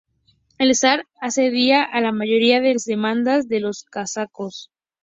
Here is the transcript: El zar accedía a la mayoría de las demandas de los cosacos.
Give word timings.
El 0.57 0.73
zar 0.73 1.05
accedía 1.19 1.83
a 1.83 2.01
la 2.01 2.11
mayoría 2.11 2.59
de 2.59 2.73
las 2.73 2.85
demandas 2.85 3.47
de 3.47 3.59
los 3.59 3.83
cosacos. 3.83 4.71